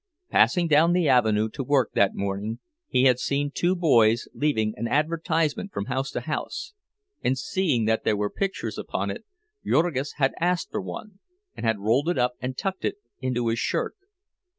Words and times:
Passing 0.31 0.67
down 0.67 0.93
the 0.93 1.07
avenue 1.07 1.47
to 1.49 1.63
work 1.63 1.91
that 1.93 2.15
morning 2.15 2.57
he 2.87 3.03
had 3.03 3.19
seen 3.19 3.51
two 3.51 3.75
boys 3.75 4.27
leaving 4.33 4.73
an 4.75 4.87
advertisement 4.87 5.71
from 5.71 5.85
house 5.85 6.09
to 6.13 6.21
house; 6.21 6.73
and 7.23 7.37
seeing 7.37 7.85
that 7.85 8.03
there 8.03 8.17
were 8.17 8.31
pictures 8.31 8.79
upon 8.79 9.11
it, 9.11 9.25
Jurgis 9.63 10.13
had 10.13 10.33
asked 10.39 10.71
for 10.71 10.81
one, 10.81 11.19
and 11.55 11.67
had 11.67 11.81
rolled 11.81 12.09
it 12.09 12.17
up 12.17 12.33
and 12.39 12.57
tucked 12.57 12.83
it 12.83 12.95
into 13.19 13.47
his 13.49 13.59
shirt. 13.59 13.93